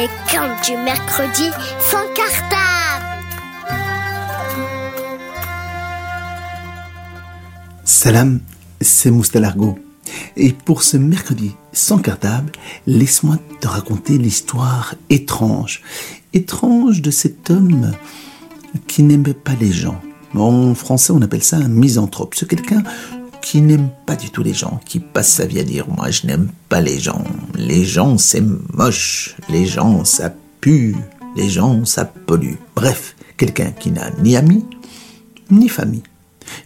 [0.00, 3.04] Les contes du mercredi sans cartable.
[7.84, 8.40] Salam,
[8.80, 9.78] c'est Moustalargo.
[10.38, 12.52] Et pour ce mercredi sans cartable,
[12.86, 15.82] laisse-moi te raconter l'histoire étrange.
[16.32, 17.92] Étrange de cet homme
[18.86, 20.00] qui n'aimait pas les gens.
[20.34, 22.34] En français, on appelle ça un misanthrope.
[22.34, 22.82] C'est quelqu'un
[23.42, 26.26] qui n'aime pas du tout les gens, qui passe sa vie à dire moi je
[26.26, 27.24] n'aime pas les gens,
[27.56, 30.94] les gens c'est moche, les gens ça pue,
[31.36, 32.54] les gens ça pollue.
[32.76, 34.64] Bref, quelqu'un qui n'a ni amis
[35.50, 36.02] ni famille.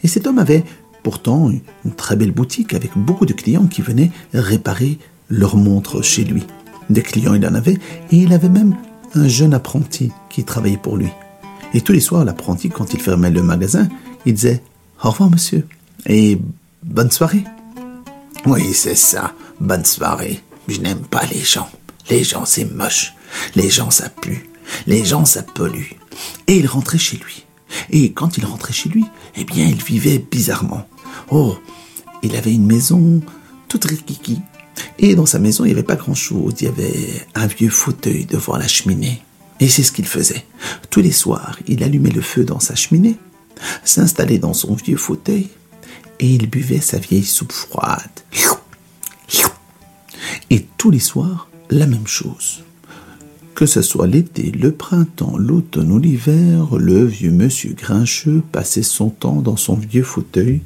[0.03, 0.65] Et cet homme avait
[1.03, 1.51] pourtant
[1.85, 6.45] une très belle boutique avec beaucoup de clients qui venaient réparer leurs montres chez lui.
[6.91, 7.79] Des clients il en avait
[8.11, 8.77] et il avait même
[9.15, 11.09] un jeune apprenti qui travaillait pour lui.
[11.73, 13.89] Et tous les soirs, l'apprenti, quand il fermait le magasin,
[14.27, 14.63] il disait
[15.03, 15.67] Au revoir, monsieur.
[16.07, 16.39] Et
[16.85, 17.45] bonne soirée.
[18.47, 20.43] Oui, c'est ça, bonne soirée.
[20.69, 21.69] Je n'aime pas les gens.
[22.11, 23.15] Les gens, c'est moche.
[23.55, 24.49] Les gens, ça pue.
[24.87, 25.93] Les gens, ça pollue.
[26.47, 27.47] Et il rentrait chez lui.
[27.91, 29.05] Et quand il rentrait chez lui,
[29.37, 30.87] eh bien, il vivait bizarrement.
[31.31, 31.57] Oh,
[32.23, 33.21] il avait une maison
[33.69, 34.41] toute rikiki.
[34.99, 36.55] Et dans sa maison, il n'y avait pas grand-chose.
[36.61, 39.23] Il y avait un vieux fauteuil devant la cheminée.
[39.61, 40.45] Et c'est ce qu'il faisait.
[40.91, 43.17] Tous les soirs, il allumait le feu dans sa cheminée,
[43.85, 45.49] s'installait dans son vieux fauteuil,
[46.21, 48.01] et il buvait sa vieille soupe froide.
[50.51, 52.63] Et tous les soirs, la même chose.
[53.55, 59.11] Que ce soit l'été, le printemps, l'automne ou l'hiver, le vieux monsieur grincheux passait son
[59.11, 60.61] temps dans son vieux fauteuil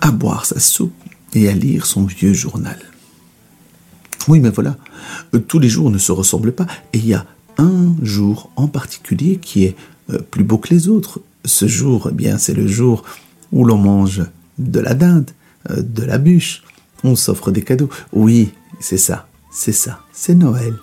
[0.00, 0.94] à boire sa soupe
[1.32, 2.78] et à lire son vieux journal.
[4.28, 4.76] Oui, mais voilà,
[5.48, 7.26] tous les jours ne se ressemblent pas, et il y a
[7.58, 9.76] un jour en particulier qui est
[10.10, 11.20] euh, plus beau que les autres.
[11.44, 13.04] Ce jour, eh bien, c'est le jour
[13.54, 14.22] où l'on mange
[14.58, 15.30] de la dinde,
[15.70, 16.62] euh, de la bûche,
[17.04, 17.88] on s'offre des cadeaux.
[18.12, 20.74] Oui, c'est ça, c'est ça, c'est Noël.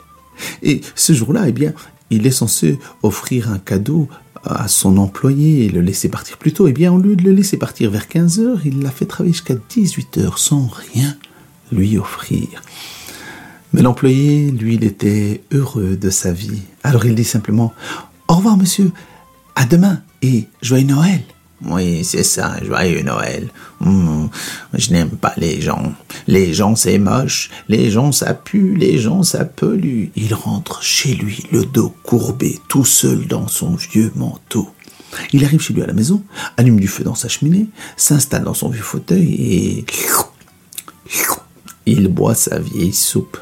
[0.63, 1.73] Et ce jour-là, eh bien,
[2.09, 4.07] il est censé offrir un cadeau
[4.43, 6.67] à son employé et le laisser partir plus tôt.
[6.67, 9.33] Eh bien, au lieu de le laisser partir vers 15 heures, il l'a fait travailler
[9.33, 11.15] jusqu'à 18 heures sans rien
[11.71, 12.47] lui offrir.
[13.73, 16.61] Mais l'employé, lui, il était heureux de sa vie.
[16.83, 17.73] Alors il dit simplement
[18.27, 18.91] Au revoir, monsieur,
[19.55, 21.21] à demain et joyeux Noël.
[21.65, 23.49] Oui, c'est ça, joyeux Noël.
[23.79, 24.27] Hmm,
[24.73, 25.93] je n'aime pas les gens.
[26.27, 27.51] Les gens, c'est moche.
[27.67, 28.75] Les gens, ça pue.
[28.75, 30.07] Les gens, ça pollue.
[30.15, 34.69] Il rentre chez lui, le dos courbé, tout seul dans son vieux manteau.
[35.33, 36.23] Il arrive chez lui à la maison,
[36.57, 37.67] allume du feu dans sa cheminée,
[37.97, 39.85] s'installe dans son vieux fauteuil et...
[41.85, 43.37] Il boit sa vieille soupe.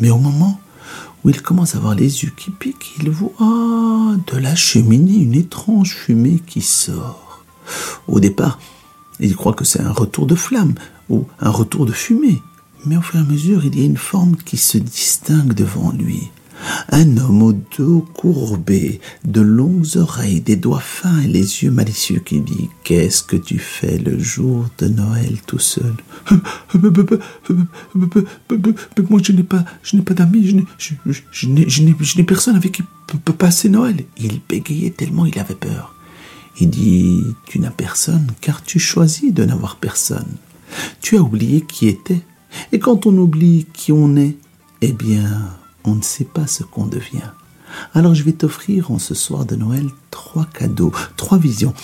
[0.00, 0.58] Mais au moment
[1.24, 5.34] où il commence à avoir les yeux qui piquent, il voit de la cheminée une
[5.34, 7.27] étrange fumée qui sort.
[8.06, 8.58] Au départ,
[9.20, 10.74] il croit que c'est un retour de flamme
[11.08, 12.42] ou un retour de fumée.
[12.86, 15.92] Mais au fur et à mesure, il y a une forme qui se distingue devant
[15.92, 16.30] lui.
[16.90, 22.18] Un homme au dos courbé, de longues oreilles, des doigts fins et les yeux malicieux
[22.18, 25.94] qui dit Qu'est-ce que tu fais le jour de Noël tout seul?
[29.10, 30.64] Moi, je n'ai pas, je n'ai pas d'amis,
[31.30, 32.82] je n'ai personne avec qui
[33.38, 34.04] passer Noël.
[34.18, 35.94] Il bégayait tellement il avait peur.
[36.60, 40.36] Il dit Tu n'as personne car tu choisis de n'avoir personne.
[41.00, 42.22] Tu as oublié qui était.
[42.72, 44.36] Et quand on oublie qui on est,
[44.80, 45.50] eh bien,
[45.84, 47.30] on ne sait pas ce qu'on devient.
[47.94, 51.74] Alors je vais t'offrir en ce soir de Noël trois cadeaux, trois visions.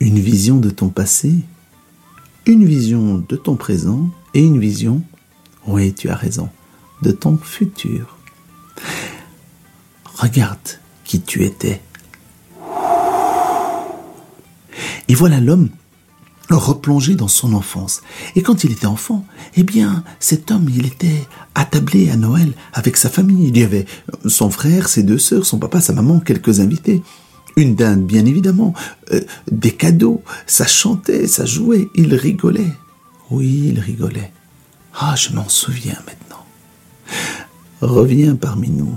[0.00, 1.34] Une vision de ton passé,
[2.46, 5.02] une vision de ton présent et une vision,
[5.66, 6.48] oui tu as raison,
[7.02, 8.16] de ton futur.
[10.16, 10.58] Regarde
[11.04, 11.82] qui tu étais.
[15.10, 15.70] Et voilà l'homme
[16.50, 18.00] replongé dans son enfance.
[18.36, 19.26] Et quand il était enfant,
[19.56, 21.26] eh bien, cet homme, il était
[21.56, 23.48] attablé à Noël avec sa famille.
[23.48, 23.86] Il y avait
[24.26, 27.02] son frère, ses deux sœurs, son papa, sa maman, quelques invités.
[27.56, 28.72] Une dinde, bien évidemment,
[29.12, 29.20] euh,
[29.50, 32.72] des cadeaux, ça chantait, ça jouait, il rigolait.
[33.32, 34.30] Oui, il rigolait.
[34.94, 36.46] Ah, je m'en souviens maintenant.
[37.80, 38.96] Reviens parmi nous.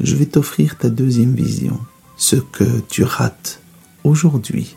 [0.00, 1.78] Je vais t'offrir ta deuxième vision,
[2.16, 3.60] ce que tu rates
[4.04, 4.74] aujourd'hui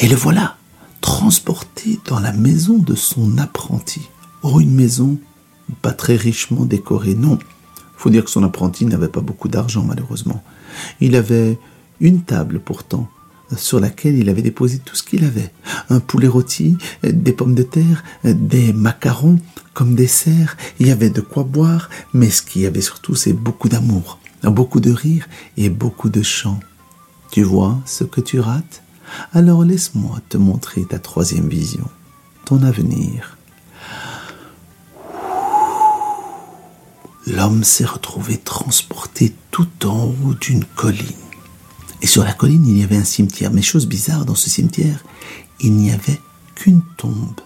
[0.00, 0.56] Et le voilà,
[1.00, 4.08] transporté dans la maison de son apprenti.
[4.42, 5.18] Oh, une maison
[5.82, 7.38] pas très richement décorée, non.
[7.96, 10.44] Faut dire que son apprenti n'avait pas beaucoup d'argent, malheureusement.
[11.00, 11.58] Il avait
[12.00, 13.08] une table, pourtant,
[13.56, 15.52] sur laquelle il avait déposé tout ce qu'il avait.
[15.90, 19.40] Un poulet rôti, des pommes de terre, des macarons
[19.74, 20.56] comme dessert.
[20.78, 24.20] Il y avait de quoi boire, mais ce qu'il y avait surtout, c'est beaucoup d'amour,
[24.44, 26.60] beaucoup de rire et beaucoup de chants.
[27.32, 28.84] Tu vois ce que tu rates?
[29.32, 31.88] Alors laisse-moi te montrer ta troisième vision,
[32.44, 33.38] ton avenir.
[37.38, 41.06] l'homme s'est retrouvé transporté tout en haut d'une colline.
[42.00, 43.52] Et sur la colline, il y avait un cimetière.
[43.52, 45.04] Mais chose bizarre, dans ce cimetière,
[45.60, 46.20] il n'y avait
[46.54, 47.40] qu'une tombe.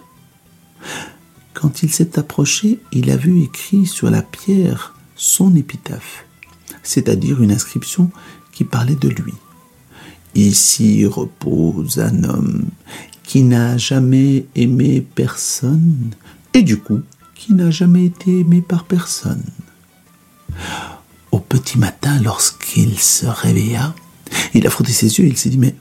[1.53, 6.25] Quand il s'est approché, il a vu écrit sur la pierre son épitaphe,
[6.81, 8.11] c'est-à-dire une inscription
[8.51, 9.33] qui parlait de lui.
[10.35, 12.65] Ici repose un homme
[13.23, 16.11] qui n'a jamais aimé personne
[16.53, 17.01] et du coup
[17.35, 19.43] qui n'a jamais été aimé par personne.
[21.31, 23.93] Au petit matin, lorsqu'il se réveilla,
[24.53, 25.75] il a frotté ses yeux et il s'est dit mais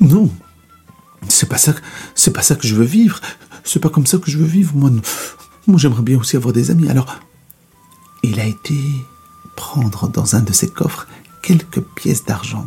[0.00, 0.30] non,
[1.28, 1.74] c'est pas ça,
[2.32, 3.20] pas ça que je veux vivre.
[3.64, 4.74] C'est pas comme ça que je veux vivre.
[4.74, 4.90] Moi,
[5.66, 6.88] moi j'aimerais bien aussi avoir des amis.
[6.88, 7.18] Alors,
[8.22, 8.74] il a été
[9.56, 11.06] prendre dans un de ses coffres
[11.42, 12.64] quelques pièces d'argent.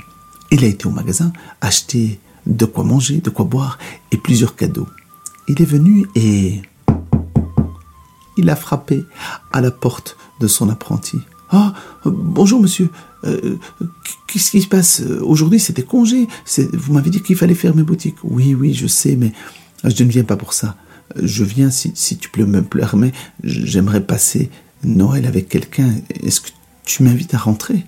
[0.52, 3.78] Il a été au magasin acheter de quoi manger, de quoi boire
[4.12, 4.88] et plusieurs cadeaux.
[5.48, 6.62] Il est venu et
[8.38, 9.04] il a frappé
[9.52, 11.18] à la porte de son apprenti.
[11.50, 11.74] Ah,
[12.06, 12.90] bonjour monsieur.
[13.24, 13.58] Euh,
[14.28, 15.02] qu'est-ce qui se passe?
[15.22, 16.28] Aujourd'hui c'était congé.
[16.74, 18.18] Vous m'avez dit qu'il fallait fermer boutique.
[18.24, 19.34] Oui, oui, je sais, mais
[19.84, 20.76] je ne viens pas pour ça.
[21.22, 22.64] Je viens si, si tu peux me
[22.96, 23.14] mais
[23.44, 24.50] J'aimerais passer
[24.84, 25.90] Noël avec quelqu'un.
[26.24, 26.50] Est-ce que
[26.86, 27.86] tu m'invites à rentrer?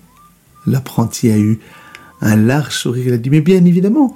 [0.66, 1.60] L'apprenti a eu
[2.22, 3.08] un large sourire.
[3.08, 4.16] Il a dit Mais bien évidemment.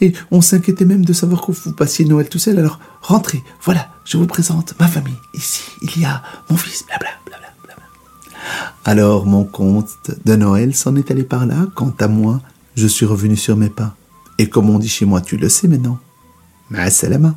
[0.00, 2.58] Et on s'inquiétait même de savoir que vous passiez Noël tout seul.
[2.58, 3.42] Alors rentrez.
[3.62, 5.14] Voilà, je vous présente ma famille.
[5.34, 6.84] Ici, il y a mon fils.
[6.86, 7.42] Blablabla.
[8.84, 11.66] Alors mon conte de Noël s'en est allé par là.
[11.74, 12.40] Quant à moi,
[12.74, 13.94] je suis revenu sur mes pas.
[14.38, 15.98] Et comme on dit chez moi, tu le sais maintenant.
[16.70, 17.34] Ma salama.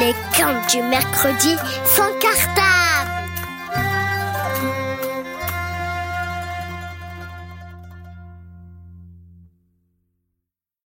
[0.00, 1.54] Les contes du mercredi
[1.84, 2.91] sans cartable.